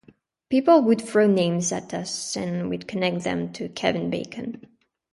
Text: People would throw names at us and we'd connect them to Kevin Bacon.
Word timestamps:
People 0.49 0.81
would 0.81 0.99
throw 0.99 1.27
names 1.27 1.71
at 1.71 1.93
us 1.93 2.35
and 2.35 2.71
we'd 2.71 2.87
connect 2.87 3.23
them 3.23 3.53
to 3.53 3.69
Kevin 3.69 4.09
Bacon. 4.09 4.65